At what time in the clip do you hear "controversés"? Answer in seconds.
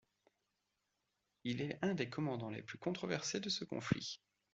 2.79-3.39